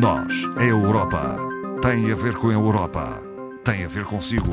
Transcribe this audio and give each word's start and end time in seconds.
Nós, 0.00 0.48
a 0.56 0.64
Europa, 0.64 1.36
tem 1.82 2.10
a 2.10 2.14
ver 2.14 2.34
com 2.36 2.48
a 2.48 2.52
Europa, 2.54 3.20
tem 3.62 3.84
a 3.84 3.88
ver 3.88 4.06
consigo. 4.06 4.50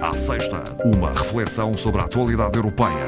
À 0.00 0.16
sexta, 0.16 0.64
uma 0.84 1.10
reflexão 1.10 1.72
sobre 1.72 2.00
a 2.00 2.04
atualidade 2.04 2.56
europeia. 2.56 3.06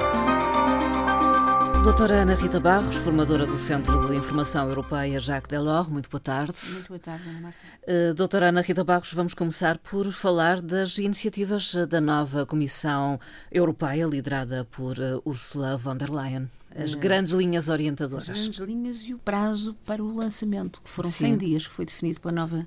Doutora 1.82 2.22
Ana 2.22 2.36
Rita 2.36 2.60
Barros, 2.60 2.94
formadora 2.94 3.44
do 3.44 3.58
Centro 3.58 4.06
de 4.06 4.16
Informação 4.16 4.68
Europeia 4.68 5.18
Jacques 5.18 5.48
Delors, 5.48 5.88
muito 5.88 6.08
boa 6.08 6.20
tarde. 6.20 6.54
Muito 6.70 6.88
boa 6.88 7.00
tarde, 7.00 7.28
Ana 7.28 7.40
Marta. 7.40 7.58
Uh, 7.82 8.14
doutora 8.14 8.48
Ana 8.50 8.60
Rita 8.60 8.84
Barros, 8.84 9.12
vamos 9.12 9.34
começar 9.34 9.78
por 9.78 10.12
falar 10.12 10.62
das 10.62 10.96
iniciativas 10.98 11.74
da 11.88 12.00
nova 12.00 12.46
Comissão 12.46 13.18
Europeia, 13.50 14.06
liderada 14.06 14.64
por 14.70 14.96
uh, 14.98 15.20
Ursula 15.24 15.76
von 15.76 15.96
der 15.96 16.10
Leyen. 16.10 16.48
As 16.76 16.94
uh, 16.94 16.98
grandes 16.98 17.32
linhas 17.32 17.68
orientadoras. 17.68 18.28
As 18.28 18.38
grandes 18.38 18.58
linhas 18.58 19.02
e 19.02 19.14
o 19.14 19.18
prazo 19.18 19.74
para 19.84 20.02
o 20.02 20.14
lançamento, 20.14 20.80
que 20.82 20.90
foram 20.90 21.10
Sim. 21.10 21.30
100 21.30 21.38
dias, 21.38 21.66
que 21.66 21.72
foi 21.72 21.84
definido 21.84 22.20
pela 22.20 22.32
nova 22.32 22.66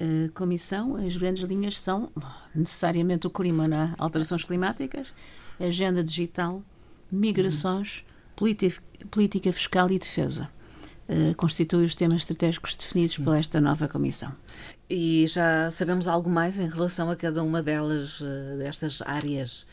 uh, 0.00 0.32
Comissão. 0.32 0.96
As 0.96 1.16
grandes 1.16 1.44
linhas 1.44 1.78
são 1.78 2.10
necessariamente 2.54 3.26
o 3.26 3.30
clima, 3.30 3.68
na 3.68 3.94
alterações 3.98 4.44
climáticas, 4.44 5.08
agenda 5.60 6.02
digital, 6.02 6.62
migrações, 7.10 8.04
política, 8.34 8.82
política 9.10 9.52
fiscal 9.52 9.90
e 9.90 9.98
defesa. 9.98 10.48
Uh, 11.08 11.36
constitui 11.36 11.84
os 11.84 11.94
temas 11.94 12.22
estratégicos 12.22 12.74
definidos 12.74 13.14
Sim. 13.14 13.24
por 13.24 13.36
esta 13.36 13.60
nova 13.60 13.86
Comissão. 13.86 14.34
E 14.90 15.24
já 15.28 15.70
sabemos 15.70 16.08
algo 16.08 16.28
mais 16.28 16.58
em 16.58 16.68
relação 16.68 17.08
a 17.10 17.16
cada 17.16 17.44
uma 17.44 17.62
delas, 17.62 18.20
destas 18.58 19.00
áreas 19.02 19.66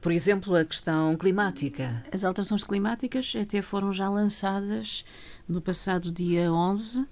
por 0.00 0.12
exemplo, 0.12 0.54
a 0.54 0.64
questão 0.64 1.16
climática. 1.16 2.02
As 2.12 2.24
alterações 2.24 2.64
climáticas 2.64 3.34
até 3.40 3.60
foram 3.60 3.92
já 3.92 4.08
lançadas 4.08 5.04
no 5.48 5.60
passado 5.60 6.10
dia 6.10 6.52
11, 6.52 7.04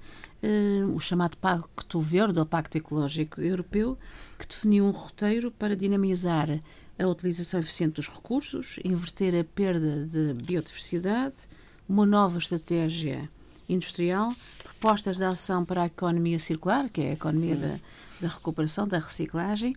eh, 0.42 0.84
o 0.94 0.98
chamado 1.00 1.36
Pacto 1.36 2.00
Verde, 2.00 2.38
ou 2.38 2.46
Pacto 2.46 2.78
Ecológico 2.78 3.40
Europeu, 3.40 3.98
que 4.38 4.46
definiu 4.46 4.84
um 4.84 4.90
roteiro 4.90 5.50
para 5.50 5.76
dinamizar 5.76 6.48
a 6.98 7.06
utilização 7.06 7.60
eficiente 7.60 7.96
dos 7.96 8.08
recursos, 8.08 8.78
inverter 8.84 9.38
a 9.38 9.44
perda 9.44 10.06
de 10.06 10.34
biodiversidade, 10.42 11.34
uma 11.88 12.06
nova 12.06 12.38
estratégia 12.38 13.28
industrial, 13.68 14.34
propostas 14.62 15.18
de 15.18 15.24
ação 15.24 15.64
para 15.64 15.82
a 15.82 15.86
economia 15.86 16.38
circular, 16.38 16.88
que 16.88 17.02
é 17.02 17.10
a 17.10 17.12
economia 17.12 17.56
da, 17.56 17.80
da, 18.20 18.28
recuperação, 18.28 18.86
da 18.86 18.98
reciclagem, 18.98 19.74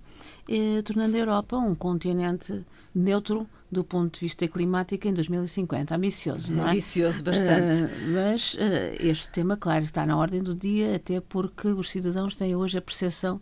eh, 0.48 0.82
tornando 0.84 1.16
a 1.16 1.20
Europa 1.20 1.58
um 1.58 1.76
continente 1.76 2.66
neutro 2.94 3.48
do 3.72 3.84
ponto 3.84 4.16
de 4.16 4.22
vista 4.22 4.48
climático 4.48 5.08
em 5.08 5.14
2050. 5.14 5.96
Ambicioso, 5.96 6.52
não 6.52 6.68
é? 6.68 6.72
Ambicioso, 6.72 7.24
bastante. 7.24 7.84
Uh, 7.84 7.90
mas 8.14 8.56
uh, 8.56 8.58
este 9.00 9.30
tema, 9.30 9.56
claro, 9.56 9.84
está 9.84 10.06
na 10.06 10.18
ordem 10.18 10.42
do 10.42 10.56
dia, 10.56 10.96
até 10.96 11.22
porque 11.22 11.68
os 11.68 11.90
cidadãos 11.90 12.36
têm 12.36 12.56
hoje 12.56 12.78
a 12.78 12.82
percepção 12.82 13.40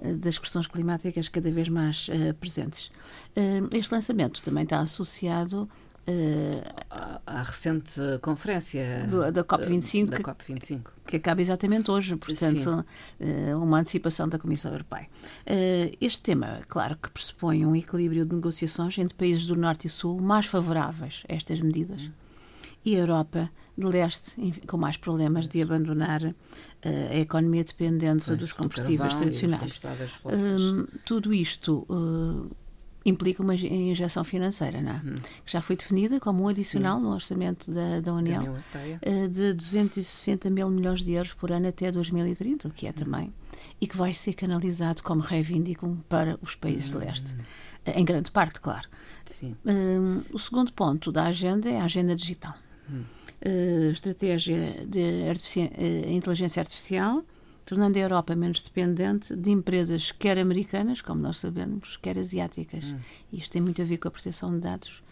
uh, 0.00 0.16
das 0.16 0.38
questões 0.38 0.66
climáticas 0.66 1.28
cada 1.28 1.50
vez 1.50 1.68
mais 1.68 2.10
presentes. 2.40 2.90
este 3.72 3.92
lançamento 3.92 4.42
também 4.42 4.64
está 4.64 4.80
associado 4.80 5.68
à 7.26 7.42
recente 7.42 8.00
conferência 8.22 9.06
do, 9.08 9.30
da 9.30 9.44
COP25, 9.44 10.08
da 10.08 10.18
COP25. 10.18 10.82
Que, 10.82 10.82
que 11.06 11.16
acaba 11.16 11.40
exatamente 11.40 11.90
hoje, 11.90 12.16
portanto, 12.16 12.84
Sim. 13.18 13.54
uma 13.54 13.80
antecipação 13.80 14.28
da 14.28 14.38
Comissão 14.38 14.72
Europeia. 14.72 15.08
Este 16.00 16.22
tema, 16.22 16.60
claro, 16.68 16.96
que 16.96 17.10
pressupõe 17.10 17.64
um 17.66 17.76
equilíbrio 17.76 18.24
de 18.24 18.34
negociações 18.34 18.98
entre 18.98 19.14
países 19.16 19.46
do 19.46 19.56
Norte 19.56 19.86
e 19.86 19.90
Sul 19.90 20.20
mais 20.20 20.46
favoráveis 20.46 21.24
a 21.28 21.34
estas 21.34 21.60
medidas. 21.60 22.10
E 22.84 22.94
a 22.96 23.00
Europa 23.00 23.50
de 23.78 23.86
leste 23.86 24.52
com 24.66 24.76
mais 24.76 24.96
problemas 24.96 25.46
de 25.46 25.62
abandonar 25.62 26.22
uh, 26.24 26.34
a 27.10 27.16
economia 27.16 27.62
dependente 27.62 28.26
pois, 28.26 28.38
dos 28.38 28.52
combustíveis 28.52 29.14
tradicionais. 29.14 29.80
Uh, 30.24 30.86
tudo 31.04 31.32
isto 31.32 31.86
uh, 31.88 32.50
implica 33.08 33.42
uma 33.42 33.54
injeção 33.54 34.22
financeira, 34.22 34.80
não 34.80 34.92
é? 34.92 35.02
Uhum. 35.04 35.16
que 35.44 35.52
já 35.52 35.60
foi 35.60 35.76
definida 35.76 36.20
como 36.20 36.44
um 36.44 36.48
adicional 36.48 36.98
Sim. 36.98 37.04
no 37.04 37.12
orçamento 37.12 37.70
da, 37.70 38.00
da 38.00 38.12
União 38.12 38.54
uh, 38.54 39.28
de 39.28 39.52
260 39.54 40.50
mil 40.50 40.68
milhões 40.68 41.02
de 41.02 41.12
euros 41.12 41.32
por 41.32 41.50
ano 41.50 41.68
até 41.68 41.90
2030, 41.90 42.68
o 42.68 42.70
que 42.70 42.86
é 42.86 42.92
também, 42.92 43.32
e 43.80 43.86
que 43.86 43.96
vai 43.96 44.12
ser 44.12 44.34
canalizado 44.34 45.02
como 45.02 45.20
reivindicam 45.20 45.96
para 46.08 46.38
os 46.42 46.54
países 46.54 46.92
uhum. 46.92 47.00
de 47.00 47.06
leste. 47.06 47.32
Uh, 47.32 47.90
em 47.94 48.04
grande 48.04 48.30
parte, 48.30 48.60
claro. 48.60 48.88
Uh, 49.42 50.24
o 50.32 50.38
segundo 50.38 50.72
ponto 50.72 51.12
da 51.12 51.24
agenda 51.24 51.68
é 51.68 51.80
a 51.80 51.84
agenda 51.84 52.14
digital. 52.14 52.54
Uhum. 52.88 53.04
estratégia 53.92 54.86
de 54.86 55.28
artifici 55.28 55.70
inteligência 56.08 56.60
artificial, 56.60 57.22
tornando 57.68 57.98
a 57.98 58.00
Europa 58.00 58.34
menos 58.34 58.62
dependente 58.62 59.36
de 59.36 59.50
empresas 59.50 60.10
quer 60.10 60.38
americanas, 60.38 61.02
como 61.02 61.20
nós 61.20 61.36
sabemos, 61.36 61.98
quer 61.98 62.18
asiáticas. 62.18 62.82
Hum. 62.82 62.98
Isto 63.30 63.52
tem 63.52 63.60
muito 63.60 63.82
a 63.82 63.84
ver 63.84 63.98
com 63.98 64.08
a 64.08 64.10
proteção 64.10 64.50
de 64.52 64.60
dados 64.60 65.02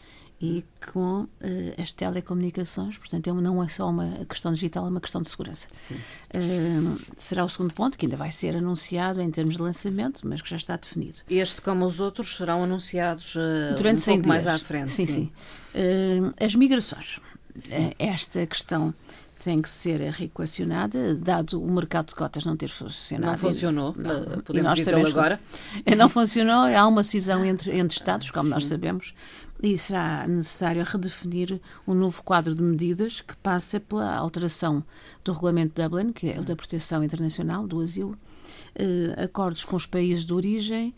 e 0.40 0.64
com 0.90 1.24
uh, 1.24 1.28
as 1.76 1.92
telecomunicações, 1.92 2.96
portanto, 2.96 3.32
não 3.34 3.62
é 3.62 3.68
só 3.68 3.90
uma 3.90 4.24
questão 4.24 4.54
digital, 4.54 4.86
é 4.86 4.88
uma 4.88 5.02
questão 5.02 5.20
de 5.20 5.28
segurança. 5.28 5.68
Uh, 5.70 6.98
será 7.18 7.44
o 7.44 7.48
segundo 7.48 7.74
ponto, 7.74 7.98
que 7.98 8.06
ainda 8.06 8.16
vai 8.16 8.32
ser 8.32 8.56
anunciado 8.56 9.20
em 9.20 9.30
termos 9.30 9.56
de 9.56 9.62
lançamento, 9.62 10.26
mas 10.26 10.40
que 10.40 10.48
já 10.48 10.56
está 10.56 10.76
definido. 10.76 11.18
Este, 11.28 11.60
como 11.60 11.84
os 11.84 12.00
outros, 12.00 12.38
serão 12.38 12.64
anunciados 12.64 13.34
uh, 13.34 13.76
Durante 13.76 14.00
um 14.00 14.04
pouco 14.04 14.22
dias. 14.22 14.26
mais 14.26 14.46
à 14.46 14.58
frente. 14.58 14.92
Sim, 14.92 15.06
sim. 15.06 15.12
sim. 15.12 16.32
as 16.42 16.54
migrações. 16.54 17.20
Sim. 17.58 17.92
Esta 17.98 18.46
questão 18.46 18.94
tem 19.46 19.62
que 19.62 19.68
ser 19.68 20.00
reequacionada, 20.10 21.14
dado 21.14 21.62
o 21.62 21.72
mercado 21.72 22.08
de 22.08 22.16
cotas 22.16 22.44
não 22.44 22.56
ter 22.56 22.66
funcionado. 22.66 23.30
Não 23.30 23.38
funcionou, 23.38 23.94
não, 23.96 24.40
podemos 24.40 24.74
dizer 24.74 25.06
agora. 25.06 25.38
Não 25.96 26.08
funcionou, 26.08 26.64
há 26.64 26.84
uma 26.84 27.04
cisão 27.04 27.44
entre, 27.44 27.78
entre 27.78 27.96
Estados, 27.96 28.28
como 28.32 28.48
Sim. 28.48 28.54
nós 28.54 28.66
sabemos, 28.66 29.14
e 29.62 29.78
será 29.78 30.26
necessário 30.26 30.82
redefinir 30.82 31.60
um 31.86 31.94
novo 31.94 32.24
quadro 32.24 32.56
de 32.56 32.60
medidas 32.60 33.20
que 33.20 33.36
passa 33.36 33.78
pela 33.78 34.16
alteração 34.16 34.82
do 35.22 35.32
Regulamento 35.32 35.76
de 35.76 35.88
Dublin, 35.88 36.12
que 36.12 36.28
é 36.28 36.40
o 36.40 36.42
da 36.42 36.56
proteção 36.56 37.04
internacional, 37.04 37.68
do 37.68 37.80
asilo, 37.80 38.18
eh, 38.74 39.14
acordos 39.16 39.64
com 39.64 39.76
os 39.76 39.86
países 39.86 40.26
de 40.26 40.34
origem, 40.34 40.92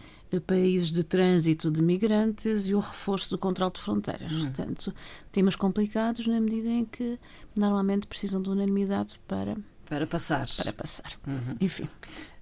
países 0.46 0.92
de 0.92 1.02
trânsito 1.02 1.70
de 1.70 1.82
migrantes 1.82 2.68
e 2.68 2.74
o 2.74 2.80
reforço 2.80 3.30
do 3.30 3.38
controle 3.38 3.72
de 3.72 3.80
fronteiras. 3.80 4.32
Hum. 4.32 4.44
Portanto, 4.44 4.94
temas 5.32 5.56
complicados 5.56 6.26
na 6.26 6.40
medida 6.40 6.68
em 6.68 6.84
que 6.84 7.18
normalmente 7.56 8.06
precisam 8.06 8.42
de 8.42 8.50
unanimidade 8.50 9.18
para 9.26 9.56
para 9.88 10.06
passar. 10.06 10.46
Para 10.56 10.72
passar. 10.72 11.12
Uhum. 11.26 11.56
Enfim. 11.60 11.88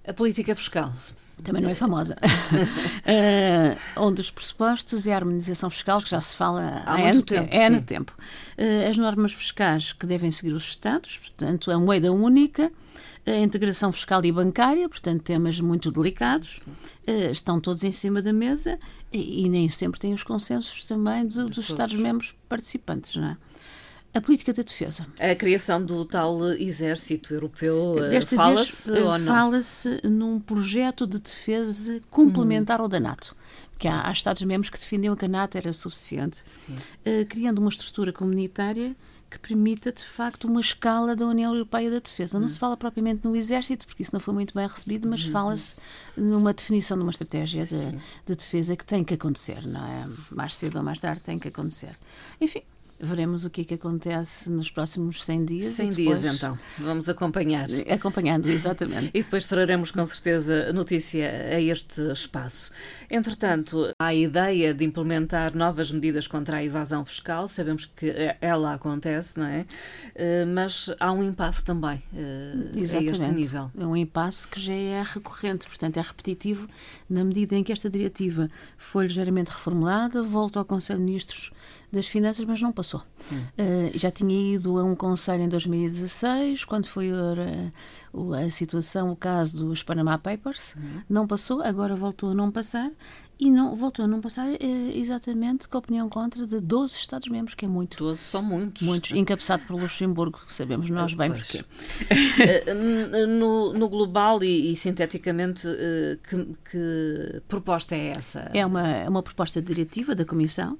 A 0.05 0.13
política 0.13 0.53
fiscal. 0.53 0.91
Também 1.43 1.61
não 1.61 1.69
é 1.69 1.75
famosa. 1.75 2.17
uh, 3.95 4.05
um 4.05 4.13
dos 4.13 4.31
pressupostos 4.31 5.05
é 5.05 5.13
a 5.13 5.17
harmonização 5.17 5.69
fiscal, 5.69 6.01
que 6.01 6.09
já 6.09 6.19
se 6.19 6.35
fala 6.35 6.83
há, 6.85 6.93
há 6.93 6.97
muito 6.97 7.23
tempo. 7.23 7.55
É 7.55 7.69
no 7.69 7.81
tempo. 7.81 8.13
Uh, 8.57 8.89
as 8.89 8.97
normas 8.97 9.31
fiscais 9.31 9.93
que 9.93 10.05
devem 10.05 10.31
seguir 10.31 10.53
os 10.53 10.63
Estados, 10.63 11.17
portanto, 11.17 11.71
a 11.71 11.77
moeda 11.77 12.11
única, 12.11 12.71
a 13.27 13.39
integração 13.39 13.91
fiscal 13.91 14.23
e 14.23 14.31
bancária, 14.31 14.87
portanto, 14.87 15.21
temas 15.21 15.59
muito 15.59 15.91
delicados, 15.91 16.65
uh, 17.07 17.31
estão 17.31 17.59
todos 17.59 17.83
em 17.83 17.91
cima 17.91 18.21
da 18.21 18.31
mesa 18.31 18.79
e, 19.11 19.45
e, 19.45 19.49
nem 19.49 19.67
sempre 19.67 19.99
têm 19.99 20.13
os 20.13 20.23
consensos 20.23 20.85
também 20.85 21.27
de, 21.27 21.45
de 21.45 21.53
dos. 21.53 21.69
Estados-membros 21.69 22.35
participantes, 22.47 23.15
não 23.15 23.29
é? 23.29 23.37
A 24.13 24.21
política 24.21 24.53
da 24.53 24.63
defesa. 24.63 25.05
A 25.19 25.35
criação 25.35 25.83
do 25.83 26.03
tal 26.05 26.41
exército 26.53 27.33
europeu, 27.33 27.97
eh, 27.99 28.21
fala-se 28.21 28.89
ou 28.91 29.19
não? 29.19 29.27
Fala-se 29.27 30.01
num 30.03 30.39
projeto 30.39 31.05
de 31.05 31.19
defesa 31.19 32.01
complementar 32.09 32.79
hum. 32.79 32.83
ao 32.83 32.89
da 32.89 32.99
NATO. 32.99 33.35
Que 33.77 33.87
há, 33.87 34.07
há 34.07 34.11
Estados-membros 34.11 34.71
que 34.71 34.79
defendiam 34.79 35.15
que 35.15 35.25
a 35.25 35.27
NATO 35.27 35.57
era 35.57 35.71
suficiente, 35.71 36.41
uh, 36.69 37.25
criando 37.27 37.59
uma 37.59 37.69
estrutura 37.69 38.11
comunitária 38.11 38.95
que 39.29 39.37
permita, 39.37 39.91
de 39.91 40.03
facto, 40.03 40.45
uma 40.45 40.61
escala 40.61 41.15
da 41.15 41.25
União 41.25 41.53
Europeia 41.53 41.91
da 41.91 41.99
Defesa. 41.99 42.39
Não 42.39 42.45
hum. 42.45 42.49
se 42.49 42.57
fala 42.57 42.77
propriamente 42.77 43.27
no 43.27 43.35
Exército, 43.35 43.85
porque 43.85 44.03
isso 44.03 44.13
não 44.13 44.19
foi 44.19 44.33
muito 44.33 44.53
bem 44.53 44.67
recebido, 44.67 45.07
mas 45.07 45.25
uhum. 45.25 45.31
fala-se 45.31 45.75
numa 46.15 46.53
definição 46.53 46.97
de 46.97 47.03
uma 47.03 47.11
estratégia 47.11 47.65
de, 47.65 47.91
de, 48.25 48.35
defesa 48.35 48.75
que 48.75 48.85
tem 48.85 49.03
que 49.03 49.13
acontecer, 49.13 49.65
não 49.67 49.85
é? 49.85 50.07
Mais 50.31 50.55
cedo 50.55 50.77
ou 50.77 50.83
mais 50.83 50.99
tarde 50.99 51.21
tem 51.21 51.37
que 51.37 51.49
acontecer. 51.49 51.97
Enfim, 52.39 52.61
Veremos 52.99 53.45
o 53.45 53.49
que 53.49 53.61
é 53.61 53.63
que 53.63 53.73
acontece 53.75 54.49
nos 54.49 54.71
próximos 54.71 55.23
100 55.23 55.45
dias. 55.45 55.67
100 55.73 55.89
depois... 55.91 56.21
dias, 56.21 56.35
então. 56.35 56.57
Vamos 56.79 57.07
acompanhar. 57.07 57.67
Acompanhando, 57.89 58.47
exatamente. 58.47 59.11
e 59.13 59.21
depois 59.21 59.45
traremos 59.45 59.91
com 59.91 60.05
certeza 60.05 60.73
notícia 60.73 61.29
a 61.29 61.61
este 61.61 62.01
espaço. 62.11 62.71
Entretanto, 63.09 63.93
há 63.99 64.07
a 64.07 64.15
ideia 64.15 64.73
de 64.73 64.83
implementar 64.83 65.55
novas 65.55 65.91
medidas 65.91 66.27
contra 66.27 66.57
a 66.57 66.63
evasão 66.63 67.05
fiscal. 67.05 67.47
Sabemos 67.47 67.85
que 67.85 68.11
ela 68.41 68.73
acontece, 68.73 69.39
não 69.39 69.45
é? 69.45 69.65
Eh, 70.15 70.45
mas 70.45 70.89
há 70.99 71.11
um 71.11 71.23
impasse 71.23 71.63
também 71.63 72.01
exatamente. 72.75 72.93
Eh, 72.93 72.97
a 72.97 73.11
este 73.11 73.27
nível. 73.27 73.71
É 73.77 73.85
um 73.85 73.95
impasse 73.95 74.47
que 74.47 74.59
já 74.59 74.73
é 74.73 75.03
recorrente, 75.03 75.67
portanto 75.67 75.97
é 75.97 76.01
repetitivo, 76.01 76.67
na 77.09 77.23
medida 77.23 77.55
em 77.55 77.63
que 77.63 77.71
esta 77.71 77.89
diretiva 77.89 78.49
foi 78.77 79.05
ligeiramente 79.05 79.51
reformulada, 79.51 80.21
volta 80.23 80.59
ao 80.59 80.65
Conselho 80.65 80.99
de 80.99 81.05
Ministros 81.05 81.51
das 81.91 82.07
Finanças, 82.07 82.43
mas 82.45 82.61
não 82.61 82.71
passou. 82.71 83.01
Uh, 83.31 83.97
já 83.97 84.11
tinha 84.11 84.55
ido 84.55 84.77
a 84.77 84.83
um 84.83 84.95
conselho 84.95 85.43
em 85.43 85.49
2016, 85.49 86.65
quando 86.65 86.87
foi 86.87 87.11
a, 87.11 88.45
a 88.45 88.49
situação, 88.49 89.11
o 89.11 89.15
caso 89.15 89.65
dos 89.65 89.83
Panama 89.83 90.17
Papers, 90.17 90.75
uhum. 90.75 91.01
não 91.09 91.27
passou, 91.27 91.61
agora 91.61 91.95
voltou 91.95 92.31
a 92.31 92.33
não 92.33 92.51
passar 92.51 92.91
e 93.39 93.51
não, 93.51 93.75
voltou 93.75 94.03
a 94.05 94.07
não 94.07 94.19
passar 94.19 94.47
é, 94.49 94.57
exatamente 94.95 95.67
com 95.67 95.77
a 95.77 95.79
opinião 95.79 96.09
contra 96.09 96.45
de 96.47 96.59
12 96.59 96.95
Estados-membros, 96.95 97.53
que 97.53 97.65
é 97.65 97.67
muito. 97.67 97.97
12 97.97 98.19
são 98.19 98.41
muitos. 98.41 98.81
Muitos, 98.81 99.11
encabeçado 99.11 99.63
por 99.67 99.79
Luxemburgo, 99.79 100.39
sabemos 100.47 100.89
nós 100.89 101.13
bem 101.13 101.29
pois. 101.29 101.47
porquê. 101.47 101.65
Eh, 102.39 103.25
no, 103.25 103.73
no, 103.73 103.89
global 103.89 104.43
e, 104.43 104.71
e 104.71 104.75
sinteticamente, 104.75 105.67
eh, 105.67 106.17
que, 106.27 106.55
que, 106.69 107.41
proposta 107.47 107.95
é 107.95 108.09
essa? 108.09 108.49
É 108.53 108.65
uma, 108.65 108.87
é 108.87 109.09
uma 109.09 109.21
proposta 109.21 109.61
diretiva 109.61 110.15
da 110.15 110.25
Comissão 110.25 110.77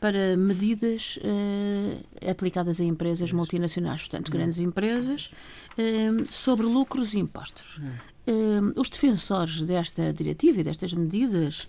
para 0.00 0.34
medidas 0.36 1.18
uh, 1.18 2.30
aplicadas 2.30 2.80
a 2.80 2.84
empresas 2.84 3.32
multinacionais, 3.32 4.00
portanto, 4.00 4.28
hum. 4.28 4.32
grandes 4.32 4.58
empresas, 4.58 5.30
uh, 5.78 6.32
sobre 6.32 6.64
lucros 6.64 7.12
e 7.12 7.18
impostos. 7.18 7.78
Uh, 8.26 8.80
os 8.80 8.88
defensores 8.88 9.60
desta 9.60 10.12
diretiva 10.12 10.60
e 10.60 10.64
destas 10.64 10.92
medidas 10.92 11.68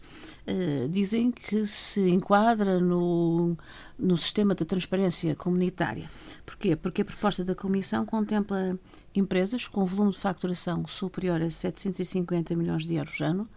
dizem 0.89 1.31
que 1.31 1.67
se 1.67 2.01
enquadra 2.09 2.79
no, 2.79 3.55
no 3.97 4.17
sistema 4.17 4.55
de 4.55 4.65
transparência 4.65 5.35
comunitária. 5.35 6.09
Porquê? 6.43 6.75
Porque 6.75 7.03
a 7.03 7.05
proposta 7.05 7.45
da 7.45 7.53
Comissão 7.53 8.07
contempla 8.07 8.77
empresas 9.13 9.67
com 9.67 9.85
volume 9.85 10.11
de 10.11 10.17
facturação 10.17 10.85
superior 10.87 11.41
a 11.43 11.49
750 11.49 12.55
milhões 12.55 12.87
de 12.87 12.95
euros 12.95 13.21
ano, 13.21 13.47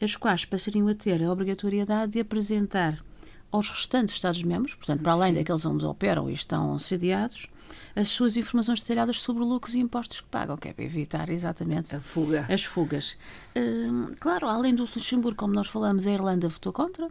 as 0.00 0.14
quais 0.14 0.44
passariam 0.44 0.86
a 0.86 0.94
ter 0.94 1.22
a 1.22 1.30
obrigatoriedade 1.30 2.12
de 2.12 2.20
apresentar 2.20 3.02
aos 3.52 3.68
restantes 3.68 4.14
Estados-membros, 4.14 4.74
portanto, 4.74 5.02
para 5.02 5.12
além 5.12 5.32
Sim. 5.32 5.38
daqueles 5.38 5.64
onde 5.66 5.84
operam 5.84 6.30
e 6.30 6.32
estão 6.32 6.78
sediados, 6.78 7.46
as 7.94 8.08
suas 8.08 8.36
informações 8.36 8.80
detalhadas 8.80 9.20
sobre 9.20 9.44
lucros 9.44 9.74
e 9.74 9.78
impostos 9.78 10.22
que 10.22 10.28
pagam, 10.28 10.56
que 10.56 10.68
é 10.68 10.72
para 10.72 10.84
evitar 10.84 11.28
exatamente 11.28 11.94
a 11.94 12.00
fuga. 12.00 12.46
as 12.48 12.64
fugas. 12.64 13.16
Hum, 13.54 14.12
claro, 14.18 14.48
além 14.48 14.74
do 14.74 14.82
Luxemburgo, 14.82 15.36
como 15.36 15.52
nós 15.52 15.68
falamos, 15.68 16.06
a 16.06 16.10
Irlanda 16.10 16.48
votou 16.48 16.72
contra, 16.72 17.08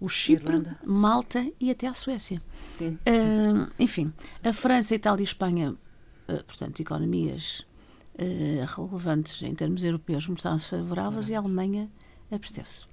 o 0.00 0.08
Chipre, 0.08 0.46
Irlanda. 0.46 0.78
Malta 0.84 1.46
e 1.60 1.70
até 1.70 1.86
a 1.86 1.94
Suécia. 1.94 2.40
Sim. 2.78 2.98
Hum, 3.06 3.66
enfim, 3.78 4.12
a 4.42 4.52
França, 4.52 4.94
Itália 4.94 5.22
e 5.22 5.24
Espanha, 5.24 5.72
uh, 5.72 6.44
portanto, 6.44 6.80
economias 6.80 7.66
uh, 8.14 8.64
relevantes 8.76 9.42
em 9.42 9.54
termos 9.54 9.84
europeus, 9.84 10.26
mostraram-se 10.26 10.68
favoráveis 10.68 11.28
e 11.28 11.34
a 11.34 11.38
Alemanha 11.38 11.90
absteve-se. 12.30 12.84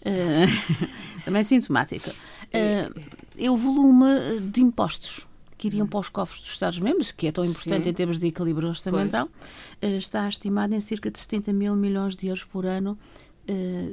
Uh, 0.00 0.84
também 1.24 1.42
sintomática. 1.42 2.10
Uh, 2.10 3.00
é 3.38 3.50
o 3.50 3.56
volume 3.56 4.40
de 4.40 4.60
impostos 4.62 5.26
que 5.60 5.68
iriam 5.68 5.86
para 5.86 6.00
os 6.00 6.08
cofres 6.08 6.40
dos 6.40 6.52
Estados-membros, 6.52 7.10
que 7.10 7.26
é 7.26 7.32
tão 7.32 7.44
importante 7.44 7.84
Sim. 7.84 7.90
em 7.90 7.92
termos 7.92 8.18
de 8.18 8.26
equilíbrio 8.26 8.68
orçamental, 8.68 9.28
pois. 9.78 9.92
Eh, 9.92 9.96
está 9.98 10.26
estimado 10.26 10.74
em 10.74 10.80
cerca 10.80 11.10
de 11.10 11.18
70 11.18 11.52
mil 11.52 11.76
milhões 11.76 12.16
de 12.16 12.28
euros 12.28 12.44
por 12.44 12.64
ano 12.64 12.98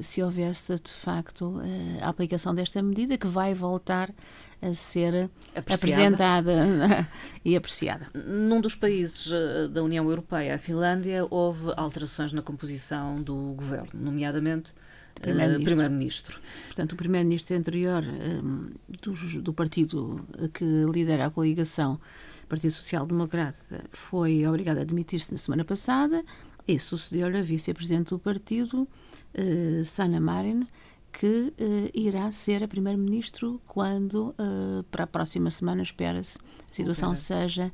se 0.02 0.22
houvesse 0.22 0.76
de 0.76 0.92
facto 0.92 1.48
uh, 1.48 1.64
a 2.02 2.10
aplicação 2.10 2.54
desta 2.54 2.82
medida 2.82 3.18
que 3.18 3.28
vai 3.28 3.54
voltar 3.54 4.14
a 4.62 4.74
ser 4.74 5.30
apreciada. 5.56 5.76
apresentada 5.76 7.08
e 7.46 7.56
apreciada. 7.56 8.08
Num 8.14 8.60
dos 8.60 8.76
países 8.76 9.32
da 9.72 9.84
União 9.84 10.08
Europeia, 10.10 10.56
a 10.56 10.58
Finlândia, 10.58 11.28
houve 11.30 11.72
alterações 11.78 12.34
na 12.34 12.42
composição 12.42 13.22
do 13.22 13.54
governo, 13.56 13.90
nomeadamente 13.94 14.74
Primeiro-Ministro. 15.20 16.36
Primeiro 16.36 16.68
Portanto, 16.68 16.92
o 16.94 16.96
Primeiro-Ministro 16.96 17.56
anterior 17.56 18.04
um, 18.04 18.72
do, 19.02 19.42
do, 19.42 19.54
partido 19.54 20.26
que 20.54 20.66
lidera 20.92 21.26
a 21.26 21.30
coligação, 21.30 22.00
Partido 22.48 22.72
Social 22.72 23.06
Democrata, 23.06 23.84
foi 23.92 24.46
obrigado 24.48 24.80
a 24.80 24.84
demitir-se 24.84 25.32
na 25.32 25.38
semana 25.38 25.66
passada 25.66 26.24
e 26.68 26.78
sucedeu-lhe 26.80 27.38
a 27.38 27.42
vice-presidente 27.42 28.10
do 28.10 28.20
partido, 28.20 28.88
uh, 29.34 29.84
Sanna 29.84 30.20
Marin, 30.20 30.68
que 31.12 31.54
uh, 31.60 31.90
irá 31.94 32.32
ser 32.32 32.64
a 32.64 32.68
primeiro-ministro 32.68 33.62
quando, 33.66 34.36
uh, 34.38 34.84
para 34.92 35.06
a 35.06 35.08
próxima 35.08 35.50
semana, 35.50 35.82
espera-se, 35.82 36.38
a 36.38 36.74
situação 36.74 37.10
okay. 37.10 37.22
seja 37.22 37.72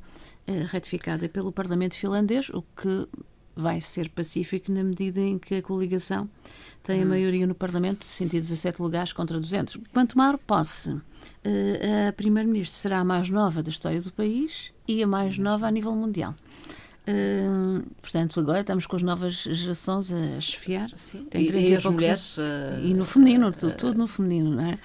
uh, 0.48 0.64
ratificada 0.66 1.28
pelo 1.28 1.52
Parlamento 1.52 1.94
finlandês, 1.94 2.48
o 2.50 2.62
que 2.62 3.06
vai 3.56 3.80
ser 3.80 4.08
pacífico 4.08 4.72
na 4.72 4.82
medida 4.82 5.20
em 5.20 5.38
que 5.38 5.56
a 5.56 5.62
coligação 5.62 6.28
tem 6.82 7.02
a 7.02 7.04
hum. 7.04 7.08
maioria 7.08 7.46
no 7.46 7.54
Parlamento 7.54 8.00
de 8.00 8.06
117 8.06 8.80
lugares 8.82 9.12
contra 9.12 9.38
200. 9.38 9.78
Quanto 9.92 10.18
maior 10.18 10.38
posse, 10.38 11.00
eh, 11.44 12.08
a 12.08 12.12
Primeira-Ministra 12.12 12.76
será 12.76 12.98
a 12.98 13.04
mais 13.04 13.30
nova 13.30 13.62
da 13.62 13.70
história 13.70 14.00
do 14.00 14.12
país 14.12 14.72
e 14.88 15.02
a 15.02 15.06
mais 15.06 15.38
nova 15.38 15.66
a 15.66 15.70
nível 15.70 15.94
mundial. 15.94 16.34
Uh, 17.06 17.84
portanto, 18.00 18.40
agora 18.40 18.60
estamos 18.60 18.86
com 18.86 18.96
as 18.96 19.02
novas 19.02 19.34
gerações 19.34 20.10
a 20.10 20.40
chefiar. 20.40 20.90
Sim. 20.96 21.24
Tem 21.26 21.42
e, 21.42 21.70
e 21.70 21.76
as 21.76 21.84
mulheres. 21.84 22.38
Uh, 22.38 22.80
e 22.82 22.94
no 22.94 23.04
feminino, 23.04 23.48
uh, 23.48 23.52
tudo, 23.52 23.76
tudo, 23.76 23.98
no 23.98 24.06
feminino, 24.06 24.50
não 24.52 24.64
é? 24.64 24.78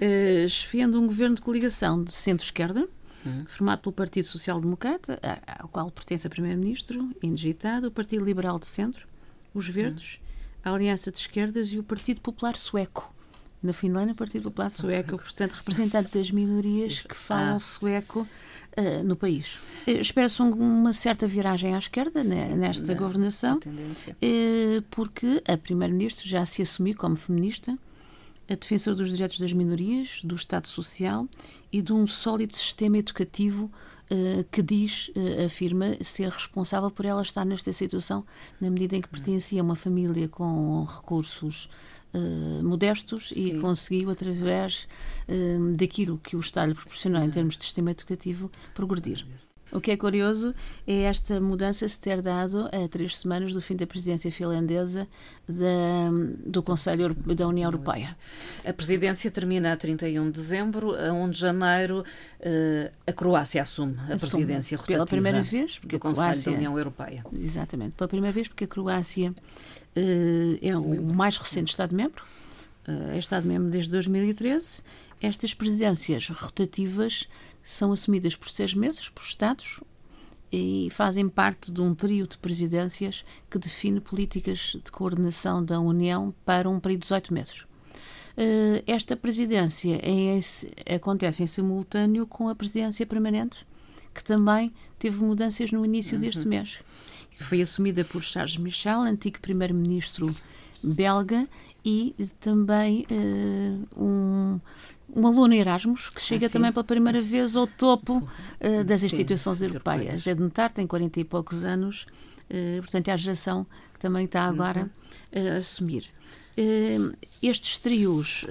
Uh, 0.00 0.48
chefiando 0.48 0.98
um 0.98 1.06
governo 1.06 1.36
de 1.36 1.42
coligação 1.42 2.02
de 2.02 2.12
centro-esquerda, 2.12 2.88
uhum. 3.24 3.44
formado 3.46 3.80
pelo 3.80 3.92
Partido 3.92 4.26
Social 4.26 4.60
Democrata, 4.60 5.20
ao 5.58 5.68
qual 5.68 5.90
pertence 5.90 6.26
a 6.26 6.30
Primeiro-Ministro, 6.30 7.10
indigitado, 7.22 7.88
o 7.88 7.90
Partido 7.90 8.24
Liberal 8.24 8.58
de 8.58 8.66
Centro, 8.66 9.06
os 9.52 9.68
Verdes, 9.68 10.14
uhum. 10.64 10.72
a 10.72 10.74
Aliança 10.74 11.12
de 11.12 11.18
Esquerdas 11.18 11.68
e 11.68 11.78
o 11.78 11.82
Partido 11.82 12.20
Popular 12.22 12.56
Sueco. 12.56 13.14
Na 13.62 13.72
Finlândia, 13.72 14.12
o 14.12 14.16
Partido 14.16 14.44
Popular 14.44 14.70
Sueco, 14.70 15.18
portanto, 15.18 15.52
representante 15.52 16.16
das 16.16 16.30
minorias 16.30 17.00
que 17.00 17.14
falam 17.14 17.56
ah. 17.56 17.60
sueco 17.60 18.26
uh, 18.78 19.04
no 19.04 19.16
país. 19.16 19.56
Uh, 19.86 20.00
Espera-se 20.00 20.40
uma 20.40 20.92
certa 20.92 21.26
viragem 21.26 21.74
à 21.74 21.78
esquerda 21.78 22.22
né, 22.22 22.48
Sim, 22.48 22.54
nesta 22.54 22.94
governação, 22.94 23.58
uh, 23.58 24.82
porque 24.90 25.42
a 25.46 25.56
Primeira-Ministra 25.56 26.26
já 26.26 26.46
se 26.46 26.62
assumiu 26.62 26.94
como 26.96 27.16
feminista, 27.16 27.76
a 28.48 28.54
defensora 28.54 28.96
dos 28.96 29.10
direitos 29.10 29.38
das 29.38 29.52
minorias, 29.52 30.20
do 30.24 30.34
Estado 30.34 30.68
Social 30.68 31.28
e 31.70 31.82
de 31.82 31.92
um 31.92 32.06
sólido 32.06 32.56
sistema 32.56 32.96
educativo 32.96 33.70
que 34.50 34.62
diz, 34.62 35.10
afirma, 35.44 36.02
ser 36.02 36.30
responsável 36.30 36.90
por 36.90 37.04
ela 37.04 37.20
estar 37.20 37.44
nesta 37.44 37.70
situação, 37.74 38.24
na 38.58 38.70
medida 38.70 38.96
em 38.96 39.02
que 39.02 39.08
pertencia 39.08 39.60
a 39.60 39.62
uma 39.62 39.76
família 39.76 40.26
com 40.28 40.82
recursos 40.84 41.68
uh, 42.14 42.62
modestos 42.62 43.28
Sim. 43.28 43.56
e 43.56 43.60
conseguiu, 43.60 44.10
através 44.10 44.86
daquilo 45.76 46.16
que 46.16 46.34
o 46.36 46.40
Estado 46.40 46.70
lhe 46.70 46.74
proporcionou 46.74 47.22
em 47.22 47.30
termos 47.30 47.58
de 47.58 47.64
sistema 47.64 47.90
educativo, 47.90 48.50
progredir. 48.74 49.26
O 49.70 49.80
que 49.80 49.90
é 49.90 49.96
curioso 49.96 50.54
é 50.86 51.02
esta 51.02 51.40
mudança 51.40 51.86
se 51.88 52.00
ter 52.00 52.22
dado 52.22 52.68
a 52.72 52.88
três 52.88 53.18
semanas 53.18 53.52
do 53.52 53.60
fim 53.60 53.76
da 53.76 53.86
presidência 53.86 54.30
finlandesa 54.30 55.06
da, 55.46 56.10
do 56.46 56.62
Conselho 56.62 57.14
da 57.14 57.46
União 57.46 57.68
Europeia. 57.68 58.16
A 58.64 58.72
presidência 58.72 59.30
termina 59.30 59.72
a 59.72 59.76
31 59.76 60.26
de 60.26 60.32
dezembro, 60.32 60.94
a 60.94 61.12
1 61.12 61.30
de 61.30 61.38
janeiro 61.38 62.04
eh, 62.40 62.90
a 63.06 63.12
Croácia 63.12 63.62
assume 63.62 63.96
a 63.98 64.14
assume, 64.14 64.18
presidência 64.18 64.76
rotativa 64.76 64.96
pela 64.96 65.06
primeira 65.06 65.42
vez 65.42 65.78
porque 65.78 65.96
do 65.96 66.00
Conselho 66.00 66.24
Croácia, 66.24 66.52
da 66.52 66.58
União 66.58 66.78
Europeia. 66.78 67.24
Exatamente, 67.32 67.92
pela 67.92 68.08
primeira 68.08 68.32
vez 68.32 68.48
porque 68.48 68.64
a 68.64 68.68
Croácia 68.68 69.30
uh, 69.30 70.58
é 70.62 70.76
o 70.76 71.14
mais 71.14 71.36
recente 71.36 71.70
Estado-membro, 71.70 72.22
uh, 72.86 73.10
é 73.12 73.18
Estado-membro 73.18 73.70
desde 73.70 73.90
2013 73.90 74.82
estas 75.20 75.54
presidências 75.54 76.28
rotativas 76.28 77.28
são 77.62 77.92
assumidas 77.92 78.36
por 78.36 78.48
seis 78.48 78.74
meses 78.74 79.08
por 79.08 79.22
Estados 79.22 79.80
e 80.50 80.88
fazem 80.90 81.28
parte 81.28 81.70
de 81.70 81.80
um 81.80 81.94
trio 81.94 82.26
de 82.26 82.38
presidências 82.38 83.24
que 83.50 83.58
define 83.58 84.00
políticas 84.00 84.76
de 84.82 84.90
coordenação 84.90 85.62
da 85.62 85.78
União 85.78 86.34
para 86.44 86.70
um 86.70 86.80
período 86.80 87.00
de 87.00 87.08
18 87.08 87.34
meses. 87.34 87.66
Eh, 88.36 88.84
esta 88.86 89.16
presidência 89.16 90.00
em, 90.02 90.38
acontece 90.94 91.42
em 91.42 91.46
simultâneo 91.46 92.24
com 92.24 92.48
a 92.48 92.54
presidência 92.54 93.04
permanente, 93.04 93.66
que 94.14 94.22
também 94.22 94.72
teve 94.98 95.22
mudanças 95.22 95.72
no 95.72 95.84
início 95.84 96.14
uhum. 96.14 96.20
deste 96.20 96.46
mês. 96.46 96.78
Foi 97.40 97.60
assumida 97.60 98.04
por 98.04 98.22
Charles 98.22 98.56
Michel, 98.56 99.00
antigo 99.00 99.40
primeiro-ministro 99.40 100.34
belga, 100.82 101.48
e 101.84 102.14
também 102.40 103.06
uh, 103.10 104.02
um 104.02 104.60
um 105.14 105.26
aluno 105.26 105.54
Erasmus 105.54 106.08
que 106.10 106.20
chega 106.20 106.46
ah, 106.46 106.50
também 106.50 106.72
pela 106.72 106.84
primeira 106.84 107.22
vez 107.22 107.56
ao 107.56 107.66
topo 107.66 108.18
uh, 108.18 108.84
das 108.84 109.02
instituições 109.02 109.58
sim, 109.58 109.64
europeias. 109.64 110.26
É 110.26 110.34
de 110.34 110.42
notar, 110.42 110.70
tem 110.70 110.86
40 110.86 111.20
e 111.20 111.24
poucos 111.24 111.64
anos, 111.64 112.06
uh, 112.50 112.80
portanto 112.80 113.08
é 113.08 113.12
a 113.12 113.16
geração 113.16 113.66
que 113.92 113.98
também 113.98 114.24
está 114.24 114.44
agora 114.44 114.90
uh, 115.32 115.54
a 115.54 115.56
assumir. 115.56 116.04
estes 117.42 117.78
trios 117.78 118.44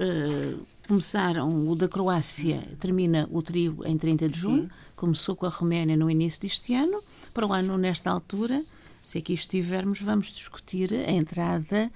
começaram, 0.86 1.68
o 1.68 1.76
da 1.76 1.86
Croácia 1.86 2.62
termina 2.80 3.28
o 3.30 3.42
trio 3.42 3.80
em 3.84 3.96
30 3.98 4.28
de 4.28 4.38
junho, 4.38 4.62
sim. 4.62 4.70
começou 4.96 5.36
com 5.36 5.44
a 5.44 5.50
Roménia 5.50 5.96
no 5.96 6.10
início 6.10 6.40
deste 6.40 6.74
ano, 6.74 7.02
para 7.34 7.46
o 7.46 7.52
ano 7.52 7.76
nesta 7.76 8.10
altura, 8.10 8.64
se 9.02 9.18
aqui 9.18 9.32
estivermos, 9.32 10.00
vamos 10.00 10.32
discutir 10.32 10.92
a 10.92 11.10
entrada 11.10 11.90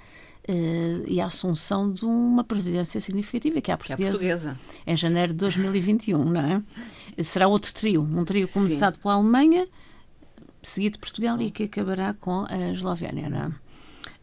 uh, 0.49 1.03
e 1.07 1.21
a 1.21 1.27
assunção 1.27 1.93
de 1.93 2.05
uma 2.05 2.45
presidência 2.45 3.01
significativa, 3.01 3.61
que 3.61 3.71
é 3.71 3.75
a 3.75 3.77
portuguesa, 3.77 4.05
é 4.05 4.09
a 4.09 4.13
portuguesa. 4.13 4.59
em 4.87 4.97
janeiro 4.97 5.33
de 5.33 5.39
2021, 5.39 6.25
não 6.25 6.41
é? 6.41 7.23
Será 7.23 7.47
outro 7.49 7.73
trio, 7.73 8.03
um 8.03 8.25
trio 8.25 8.47
Sim. 8.47 8.53
começado 8.55 8.99
pela 8.99 9.15
Alemanha, 9.15 9.69
seguido 10.63 10.95
de 10.95 10.99
Portugal 11.01 11.41
e 11.41 11.51
que 11.51 11.65
acabará 11.65 12.15
com 12.15 12.47
a 12.49 12.71
Eslovénia, 12.71 13.29
não 13.29 13.39
é? 13.39 13.53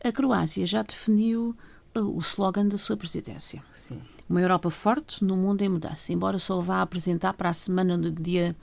A 0.08 0.12
Croácia 0.12 0.66
já 0.66 0.82
definiu 0.82 1.56
uh, 1.96 2.00
o 2.00 2.20
slogan 2.20 2.68
da 2.68 2.78
sua 2.78 2.96
presidência. 2.96 3.62
Sim. 3.74 4.02
Uma 4.30 4.42
Europa 4.42 4.70
forte 4.70 5.24
no 5.24 5.36
mundo 5.36 5.62
em 5.62 5.70
mudança. 5.70 6.14
Embora 6.14 6.38
só 6.38 6.60
vá 6.60 6.82
apresentar 6.82 7.34
para 7.34 7.50
a 7.50 7.54
semana 7.54 7.98
do 7.98 8.12
dia 8.12 8.56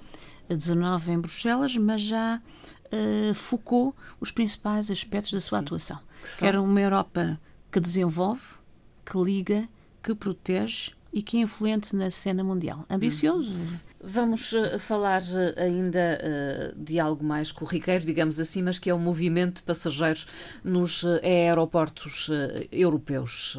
19 0.48 1.12
em 1.12 1.18
Bruxelas, 1.18 1.76
mas 1.76 2.00
já 2.00 2.40
uh, 2.40 3.34
focou 3.34 3.94
os 4.20 4.30
principais 4.30 4.90
aspectos 4.90 5.32
da 5.32 5.40
sua 5.40 5.58
Sim. 5.58 5.64
atuação. 5.64 5.98
Que 6.22 6.38
Quer 6.38 6.58
uma 6.58 6.80
Europa 6.80 7.38
que 7.76 7.80
desenvolve, 7.80 8.40
que 9.04 9.18
liga, 9.18 9.68
que 10.02 10.14
protege 10.14 10.92
e 11.12 11.20
que 11.20 11.36
é 11.36 11.40
influente 11.40 11.94
na 11.94 12.10
cena 12.10 12.42
mundial. 12.42 12.86
Ambicioso. 12.88 13.52
Uhum. 13.52 13.76
Vamos 14.02 14.50
uh, 14.52 14.78
falar 14.78 15.22
uh, 15.22 15.60
ainda 15.60 16.18
uh, 16.74 16.82
de 16.82 16.98
algo 16.98 17.22
mais 17.22 17.52
corriqueiro, 17.52 18.02
digamos 18.02 18.40
assim, 18.40 18.62
mas 18.62 18.78
que 18.78 18.88
é 18.88 18.94
o 18.94 18.98
movimento 18.98 19.56
de 19.56 19.62
passageiros 19.64 20.26
nos 20.64 21.04
aeroportos 21.22 22.30
europeus 22.72 23.58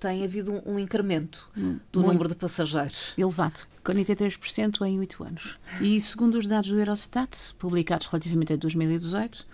tem 0.00 0.24
havido 0.24 0.52
um, 0.52 0.74
um 0.74 0.78
incremento 0.78 1.50
hum, 1.56 1.80
do 1.92 1.98
Muito 2.00 2.12
número 2.12 2.28
de 2.28 2.36
passageiros. 2.36 3.14
Elevado, 3.18 3.60
43% 3.84 4.86
em 4.86 5.00
8 5.00 5.24
anos. 5.24 5.58
E 5.80 6.00
segundo 6.00 6.38
os 6.38 6.46
dados 6.46 6.70
do 6.70 6.78
Eurostat, 6.78 7.36
publicados 7.58 8.06
relativamente 8.06 8.52
a 8.52 8.56
2018, 8.56 9.44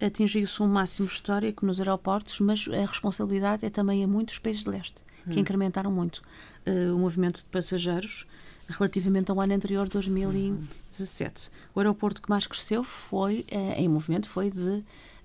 atingiu-se 0.00 0.62
um 0.62 0.68
máximo 0.68 1.06
histórico 1.06 1.64
nos 1.64 1.80
aeroportos, 1.80 2.40
mas 2.40 2.66
a 2.68 2.86
responsabilidade 2.86 3.64
é 3.64 3.70
também 3.70 4.04
a 4.04 4.06
muitos 4.06 4.38
países 4.38 4.64
de 4.64 4.70
leste, 4.70 4.96
que 5.24 5.36
hum. 5.36 5.40
incrementaram 5.40 5.90
muito 5.90 6.22
uh, 6.66 6.94
o 6.94 6.98
movimento 6.98 7.38
de 7.38 7.44
passageiros 7.44 8.26
relativamente 8.68 9.30
ao 9.30 9.40
ano 9.40 9.54
anterior, 9.54 9.88
2017. 9.88 11.48
Hum. 11.48 11.50
O 11.74 11.80
aeroporto 11.80 12.22
que 12.22 12.30
mais 12.30 12.46
cresceu 12.46 12.82
foi, 12.82 13.46
uh, 13.52 13.74
em 13.76 13.88
movimento 13.88 14.28
foi 14.28 14.50
de 14.50 14.82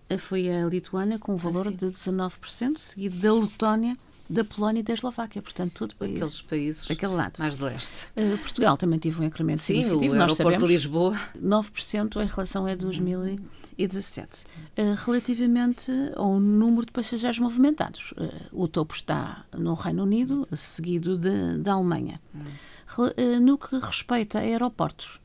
uh, 0.10 0.18
foi 0.18 0.50
a 0.50 0.66
Lituânia 0.66 1.20
com 1.20 1.34
um 1.34 1.38
valor 1.38 1.68
ah, 1.68 1.72
de 1.72 1.86
19%, 1.86 2.78
seguido 2.78 3.18
da 3.18 3.34
Letónia 3.34 3.98
da 4.30 4.44
Polónia 4.44 4.82
e 4.82 4.84
da 4.84 4.94
Eslováquia, 4.94 5.42
portanto, 5.42 5.74
tudo 5.74 5.96
países, 5.96 6.18
aqueles 6.18 6.42
países 6.44 6.92
aquele 6.92 7.14
lado. 7.14 7.34
mais 7.40 7.58
de 7.58 7.64
leste. 7.64 8.08
Uh, 8.16 8.38
Portugal 8.38 8.78
também 8.78 9.00
teve 9.00 9.20
um 9.20 9.24
incremento 9.26 9.62
Sim, 9.62 9.76
significativo, 9.76 10.14
o 10.14 10.18
nós 10.18 10.32
aeroporto 10.32 10.68
de 10.68 10.74
Lisboa. 10.74 11.18
9% 11.42 12.22
em 12.22 12.28
relação 12.28 12.66
a 12.68 12.76
2017. 12.76 14.44
Uh, 14.78 14.96
relativamente 15.06 15.92
ao 16.16 16.40
número 16.40 16.86
de 16.86 16.92
passageiros 16.92 17.40
movimentados, 17.40 18.12
uh, 18.12 18.32
o 18.52 18.68
topo 18.68 18.94
está 18.94 19.46
no 19.58 19.74
Reino 19.74 20.04
Unido, 20.04 20.48
seguido 20.56 21.18
de, 21.18 21.58
da 21.58 21.74
Alemanha. 21.74 22.22
Hum. 22.36 23.40
no 23.42 23.58
que 23.58 23.78
respeita 23.80 24.38
a 24.38 24.42
aeroportos, 24.42 25.20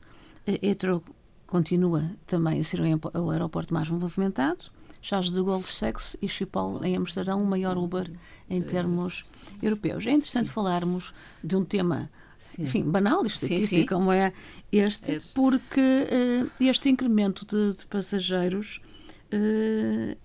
Etro 0.45 1.03
continua 1.45 2.11
também 2.25 2.59
a 2.59 2.63
ser 2.63 2.79
o 3.13 3.29
aeroporto 3.29 3.73
mais 3.73 3.89
movimentado, 3.89 4.65
Charles 5.05 5.31
de 5.31 5.39
Gaulle 5.43 5.63
Sex 5.63 6.17
e 6.19 6.27
Schiphol 6.27 6.83
em 6.83 6.97
Amsterdão, 6.97 7.37
o 7.39 7.45
maior 7.45 7.77
Uber 7.77 8.11
em 8.49 8.59
termos 8.59 9.23
europeus. 9.61 10.07
É 10.07 10.11
interessante 10.11 10.49
falarmos 10.49 11.13
de 11.43 11.55
um 11.55 11.63
tema 11.63 12.09
enfim, 12.57 12.81
banal 12.81 13.21
de 13.21 13.27
estatística, 13.27 13.67
sim, 13.67 13.81
sim. 13.81 13.85
como 13.85 14.11
é 14.11 14.33
este, 14.71 15.11
é. 15.11 15.19
porque 15.35 15.79
uh, 15.79 16.63
este 16.63 16.89
incremento 16.89 17.45
de, 17.45 17.77
de 17.77 17.85
passageiros 17.85 18.81
uh, 19.31 20.17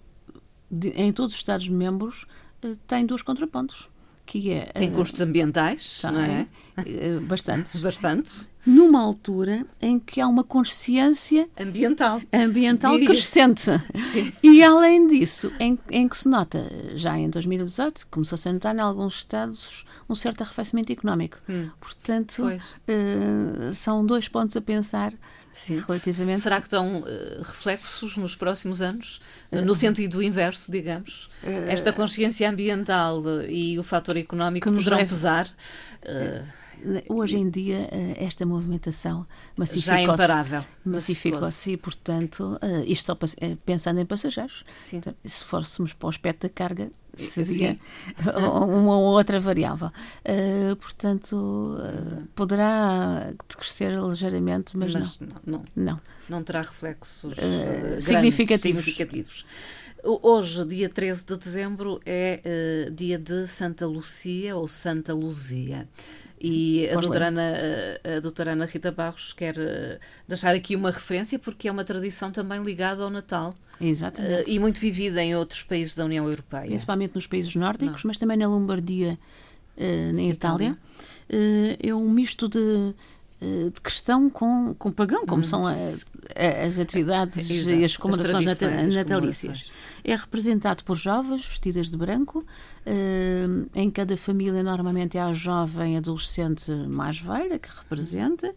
de, 0.70 0.88
em 0.90 1.12
todos 1.12 1.34
os 1.34 1.38
Estados-membros 1.38 2.26
uh, 2.64 2.75
tem 2.87 3.04
dois 3.04 3.20
contrapontos 3.20 3.89
que 4.30 4.52
é... 4.52 4.66
Tem 4.66 4.92
custos 4.92 5.20
ambientais, 5.20 5.99
tá, 6.00 6.12
não 6.12 6.20
é? 6.20 6.46
é? 6.76 7.18
Bastantes. 7.18 7.75
Bastantes. 7.82 8.49
Numa 8.64 9.00
altura 9.00 9.66
em 9.82 9.99
que 9.99 10.20
há 10.20 10.28
uma 10.28 10.44
consciência... 10.44 11.49
Ambiental. 11.58 12.22
Ambiental 12.32 12.92
Diria. 12.92 13.08
crescente. 13.08 13.70
Sim. 14.12 14.32
E, 14.40 14.62
além 14.62 15.08
disso, 15.08 15.52
em, 15.58 15.76
em 15.90 16.06
que 16.06 16.16
se 16.16 16.28
nota, 16.28 16.64
já 16.94 17.18
em 17.18 17.28
2018, 17.28 18.06
começou-se 18.08 18.49
a 18.49 18.52
notar 18.52 18.76
em 18.76 18.80
alguns 18.80 19.16
estados 19.16 19.84
um 20.08 20.14
certo 20.14 20.42
arrefecimento 20.42 20.92
económico. 20.92 21.38
Hum. 21.49 21.68
Portanto, 21.80 22.44
uh, 22.44 23.75
são 23.75 24.06
dois 24.06 24.28
pontos 24.28 24.56
a 24.56 24.60
pensar 24.60 25.12
Sim. 25.52 25.83
relativamente. 25.87 26.40
Será 26.40 26.61
que 26.61 26.66
estão 26.66 26.99
uh, 26.99 27.42
reflexos 27.42 28.16
nos 28.16 28.35
próximos 28.35 28.80
anos? 28.80 29.21
Uh, 29.50 29.61
no 29.62 29.75
sentido 29.75 30.23
inverso, 30.23 30.71
digamos? 30.71 31.30
Uh, 31.42 31.69
Esta 31.69 31.92
consciência 31.92 32.49
ambiental 32.49 33.23
e 33.49 33.78
o 33.78 33.83
fator 33.83 34.16
económico 34.16 34.71
poderão 34.71 34.99
leve... 34.99 35.11
pesar? 35.11 35.49
Hoje 37.08 37.37
em 37.37 37.49
dia, 37.49 37.88
esta 38.16 38.44
movimentação 38.46 39.26
massificou-se. 39.56 39.87
Já 39.87 40.00
é 40.00 40.04
imparável. 40.04 40.64
Massificou-se 40.84 41.72
e, 41.72 41.76
portanto, 41.76 42.58
isto 42.87 43.06
só 43.06 43.18
pensando 43.64 44.00
em 44.00 44.06
passageiros. 44.06 44.64
Sim. 44.72 44.99
Então, 44.99 45.14
se 45.25 45.44
fôssemos 45.44 45.92
para 45.92 46.06
o 46.06 46.08
aspecto 46.10 46.42
da 46.42 46.49
carga, 46.49 46.90
seria 47.14 47.78
uma 48.37 48.96
ou 48.96 49.04
outra 49.04 49.38
variável. 49.40 49.88
Uh, 49.88 50.76
portanto, 50.76 51.34
uh, 51.34 52.26
poderá 52.34 53.32
crescer 53.49 53.92
ligeiramente, 53.99 54.76
mas, 54.76 54.94
mas 54.94 55.20
não. 55.20 55.28
Não, 55.46 55.64
não. 55.76 56.00
não. 56.28 56.42
terá 56.42 56.62
reflexos 56.62 57.25
uh, 57.25 58.00
significativos. 58.00 58.84
significativos. 58.84 59.46
Hoje, 60.02 60.64
dia 60.64 60.88
13 60.88 61.25
de 61.25 61.37
dezembro, 61.37 62.00
é 62.04 62.90
dia 62.92 63.19
de 63.19 63.47
Santa 63.47 63.87
Lucia 63.87 64.57
ou 64.57 64.69
Santa 64.69 65.12
Luzia. 65.14 65.88
E 66.40 66.88
a 66.88 66.99
doutora, 66.99 67.28
Ana, 67.28 67.52
a 68.16 68.21
doutora 68.21 68.52
Ana 68.52 68.64
Rita 68.64 68.90
Barros 68.90 69.33
quer 69.33 69.54
deixar 70.26 70.54
aqui 70.54 70.75
uma 70.75 70.90
referência, 70.90 71.38
porque 71.38 71.69
é 71.69 71.73
uma 71.73 71.85
tradição 71.85 72.33
também 72.33 72.62
ligada 72.62 73.02
ao 73.02 73.11
Natal. 73.11 73.54
Exatamente. 73.80 74.42
Uh, 74.42 74.45
e 74.47 74.59
muito 74.59 74.78
vivida 74.78 75.23
em 75.23 75.35
outros 75.35 75.62
países 75.62 75.95
da 75.95 76.04
União 76.04 76.28
Europeia. 76.28 76.66
Principalmente 76.66 77.14
nos 77.14 77.26
países 77.26 77.54
nórdicos, 77.54 78.04
Não. 78.04 78.09
mas 78.09 78.19
também 78.19 78.37
na 78.37 78.47
Lombardia, 78.47 79.19
uh, 79.76 80.12
na 80.12 80.23
Itália. 80.23 80.76
Uh, 81.30 81.76
é 81.83 81.95
um 81.95 82.09
misto 82.11 82.49
de, 82.49 82.95
de 83.40 83.80
cristão 83.80 84.28
com, 84.28 84.75
com 84.78 84.92
pagão, 84.92 85.25
como 85.25 85.40
hum. 85.40 85.44
são 85.44 85.66
a, 85.66 85.73
a, 85.73 86.66
as 86.66 86.78
atividades 86.78 87.50
Exato. 87.50 87.76
e 87.76 87.85
as 87.85 87.97
comemorações 87.97 88.47
as 88.62 88.94
natalícias. 88.94 89.73
É 90.04 90.14
representado 90.14 90.85
por 90.85 90.97
jovens 90.97 91.47
vestidas 91.47 91.90
de 91.90 91.97
branco. 91.97 92.44
em 93.75 93.90
cada 93.90 94.16
família, 94.16 94.62
normalmente, 94.62 95.16
é 95.16 95.23
a 95.23 95.32
jovem 95.32 95.97
adolescente 95.97 96.70
mais 96.88 97.18
velha 97.18 97.59
que 97.59 97.68
representa, 97.68 98.54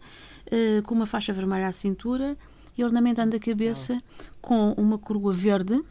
com 0.84 0.94
uma 0.94 1.06
faixa 1.06 1.32
vermelha 1.32 1.68
à 1.68 1.72
cintura 1.72 2.36
e 2.76 2.84
ornamentando 2.84 3.36
a 3.36 3.40
cabeça 3.40 3.98
com 4.40 4.72
uma 4.72 4.98
coroa 4.98 5.32
verde, 5.32 5.82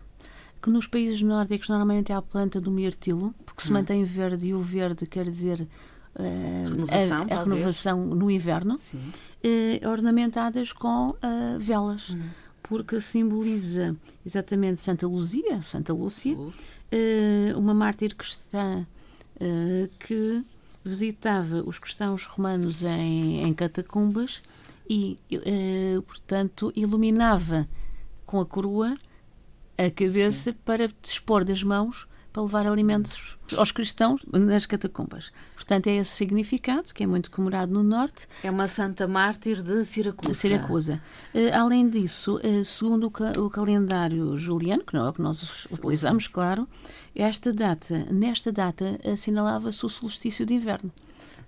que 0.61 0.69
nos 0.69 0.87
países 0.87 1.21
nórdicos 1.21 1.67
normalmente 1.67 2.11
é 2.11 2.15
a 2.15 2.21
planta 2.21 2.59
do 2.61 2.71
mirtilo, 2.71 3.33
porque 3.45 3.63
se 3.63 3.69
hum. 3.69 3.73
mantém 3.73 4.03
verde 4.03 4.47
e 4.47 4.53
o 4.53 4.59
verde 4.59 5.05
quer 5.05 5.29
dizer 5.29 5.61
uh, 5.61 5.67
renovação, 6.21 7.27
a, 7.29 7.35
a 7.35 7.43
renovação 7.43 8.05
no 8.05 8.29
inverno, 8.29 8.75
uh, 8.75 9.89
ornamentadas 9.89 10.71
com 10.71 11.09
uh, 11.09 11.15
velas, 11.59 12.11
hum. 12.11 12.29
porque 12.61 12.99
simboliza 13.01 13.95
exatamente 14.25 14.81
Santa 14.81 15.07
Luzia, 15.07 15.61
Santa 15.61 15.93
Lúcia, 15.93 16.37
uma 17.57 17.73
mártir 17.73 18.15
cristã 18.15 18.85
que 19.99 20.45
visitava 20.85 21.63
os 21.65 21.79
cristãos 21.79 22.25
romanos 22.25 22.83
em, 22.83 23.51
catacumbas 23.55 24.43
e, 24.87 25.17
portanto, 26.05 26.71
iluminava 26.75 27.67
com 28.27 28.39
a 28.39 28.45
coroa 28.45 28.95
a 29.75 29.89
cabeça 29.89 30.51
Sim. 30.51 30.57
para 30.63 30.87
dispor 31.01 31.43
das 31.43 31.63
mãos 31.63 32.07
para 32.33 32.41
levar 32.41 32.65
alimentos 32.65 33.37
aos 33.55 33.71
cristãos 33.71 34.25
nas 34.31 34.65
catacumbas. 34.65 35.31
Portanto, 35.53 35.87
é 35.87 35.97
esse 35.97 36.11
significado, 36.11 36.91
que 36.93 37.03
é 37.03 37.07
muito 37.07 37.29
comemorado 37.29 37.71
no 37.71 37.83
Norte. 37.83 38.27
É 38.43 38.49
uma 38.49 38.67
santa 38.67 39.07
mártir 39.07 39.61
de 39.61 39.85
Siracusa. 39.85 40.31
De 40.31 40.37
Siracusa. 40.37 41.01
Uh, 41.33 41.53
além 41.53 41.87
disso, 41.87 42.39
uh, 42.43 42.65
segundo 42.65 43.07
o, 43.07 43.11
ca 43.11 43.31
o, 43.37 43.49
calendário 43.49 44.35
juliano, 44.35 44.83
que 44.83 44.95
não 44.95 45.05
é 45.05 45.09
o 45.09 45.13
que 45.13 45.21
nós 45.21 45.37
Sim. 45.37 45.75
utilizamos, 45.75 46.27
claro, 46.27 46.67
esta 47.15 47.53
data, 47.53 48.07
nesta 48.11 48.51
data, 48.51 48.99
assinalava-se 49.05 49.85
o 49.85 49.89
solstício 49.89 50.45
de 50.45 50.55
inverno 50.55 50.91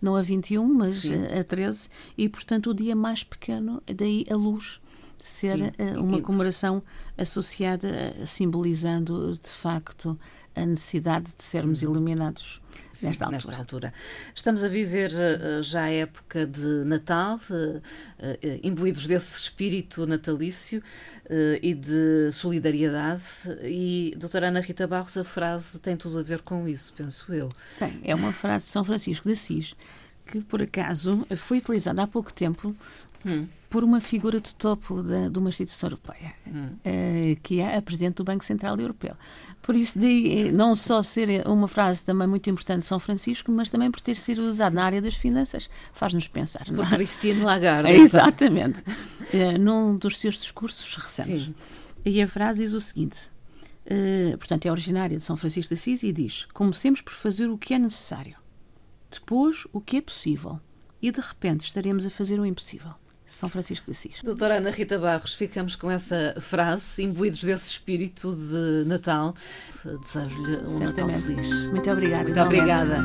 não 0.01 0.15
a 0.15 0.22
21, 0.22 0.65
mas 0.72 0.98
Sim. 0.98 1.25
a 1.25 1.44
13, 1.44 1.89
e 2.18 2.30
portanto 2.30 2.70
o 2.70 2.74
dia 2.75 2.96
mais 2.96 3.24
pequeno, 3.24 3.82
daí 3.88 4.25
a 4.30 4.36
luz 4.36 4.80
ser 5.19 5.74
uh, 5.79 6.01
uma 6.01 6.22
comemoração 6.22 6.84
associada, 7.17 8.15
simbolizando 8.25 9.39
de 9.41 9.50
facto 9.50 10.17
a 10.55 10.65
necessidade 10.65 11.34
de 11.38 11.43
sermos 11.43 11.81
uhum. 11.81 11.91
iluminados 11.91 12.62
Sim, 12.93 13.07
nesta, 13.07 13.25
altura. 13.25 13.38
nesta 13.48 13.62
altura. 13.62 13.93
Estamos 14.34 14.63
a 14.63 14.69
viver 14.69 15.12
uh, 15.12 15.62
já 15.62 15.84
a 15.84 15.91
época 15.91 16.45
de 16.45 16.84
Natal, 16.86 17.39
uh, 17.50 17.77
uh, 17.77 17.81
imbuídos 18.63 19.05
desse 19.05 19.38
espírito 19.38 20.07
natalício 20.07 20.81
e 21.62 21.74
de 21.74 22.31
solidariedade. 22.31 23.24
E, 23.63 24.13
doutora 24.15 24.48
Ana 24.48 24.62
Rita 24.62 24.88
Barros, 24.88 25.17
a 25.17 25.24
frase 25.24 25.79
tem 25.79 25.98
tudo 25.98 26.19
a 26.19 26.22
ver 26.22 26.41
com 26.41 26.67
isso, 26.67 26.93
penso 26.95 27.34
eu. 27.34 27.50
Tem, 27.79 28.00
é 28.03 28.13
uma 28.13 28.31
frase 28.31 28.65
de 28.65 28.72
São 28.72 28.86
Francisco 28.86 29.27
de 29.27 29.34
Assis 29.34 29.75
que 30.25 30.41
por 30.41 30.62
acaso 30.62 31.25
foi 31.38 31.60
utilizada 31.60 32.03
há 32.03 32.08
pouco 32.08 32.34
tempo 32.34 32.75
hum. 33.25 33.48
por 33.70 33.84
uma 33.84 34.00
figura 34.00 34.39
de 34.39 34.53
topo 34.53 35.01
de, 35.01 35.29
de 35.29 35.39
uma 35.39 35.50
instituição 35.50 35.89
europeia, 35.89 36.34
hum. 36.48 36.67
uh, 36.67 37.39
que 37.41 37.60
é 37.60 37.77
a 37.77 37.82
Presidente 37.82 38.15
do 38.15 38.24
Banco 38.24 38.46
Central 38.46 38.77
Europeu. 38.79 39.15
Por 39.62 39.75
isso, 39.75 39.98
de, 39.98 40.51
não 40.51 40.75
só 40.75 41.01
ser 41.01 41.48
uma 41.48 41.67
frase 41.67 42.03
também 42.05 42.27
muito 42.27 42.50
importante 42.50 42.82
de 42.82 42.86
São 42.86 43.00
Francisco, 43.00 43.51
mas 43.51 43.70
também 43.70 43.89
por 43.89 44.00
ter 44.00 44.15
sido 44.15 44.39
usada 44.44 44.75
na 44.75 44.86
área 44.86 45.01
das 45.01 45.15
finanças, 45.15 45.70
faz-nos 45.91 46.27
pensar. 46.27 46.65
Por 46.65 46.86
é? 46.86 46.89
Christine 46.89 47.41
Lagarde. 47.41 47.89
Exatamente. 48.00 48.82
uh, 48.82 49.60
num 49.60 49.98
dos 49.98 50.20
seus 50.20 50.36
discursos 50.36 50.96
recentes. 50.96 51.46
Sim. 51.46 51.55
E 52.05 52.22
a 52.22 52.27
frase 52.27 52.60
diz 52.60 52.74
o 52.74 52.79
seguinte. 52.79 53.34
Uh, 53.86 54.38
portanto, 54.38 54.65
é 54.65 54.72
originária 54.72 55.17
de 55.17 55.24
São 55.24 55.36
Francisco 55.36 55.74
de 55.74 55.79
Assis 55.79 56.03
e 56.03 56.12
diz: 56.12 56.46
Comecemos 56.53 57.01
por 57.01 57.13
fazer 57.13 57.48
o 57.48 57.58
que 57.58 57.74
é 57.74 57.79
necessário, 57.79 58.36
depois 59.12 59.68
o 59.72 59.80
que 59.82 59.98
é 59.98 60.02
possível, 60.02 60.60
e 61.02 61.12
de 61.12 61.22
repente 61.22 61.66
estaremos 61.66 62.06
a 62.06 62.10
fazer 62.10 62.40
o 62.40 62.46
impossível. 62.46 62.94
São 63.26 63.50
Francisco 63.50 63.86
de 63.86 63.92
Assis. 63.92 64.22
Doutora 64.24 64.58
Ana 64.58 64.70
Rita 64.70 65.00
Barros, 65.00 65.34
ficamos 65.34 65.76
com 65.76 65.90
essa 65.90 66.36
frase, 66.40 67.04
imbuídos 67.04 67.44
desse 67.44 67.70
espírito 67.70 68.36
de 68.36 68.86
Natal. 68.86 69.34
Desejo-lhe 69.84 70.58
um 70.58 70.68
Certamente. 70.68 71.28
Natal 71.28 71.36
feliz. 71.36 71.68
Muito 71.70 71.92
obrigada. 71.92 72.24
Muito 72.24 72.40
obrigada. 72.40 72.98